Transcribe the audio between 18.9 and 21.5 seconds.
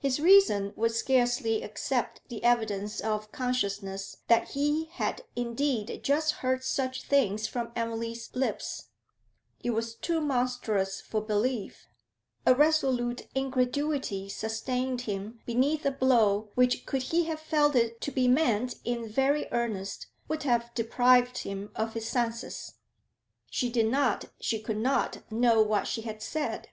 very earnest, would have deprived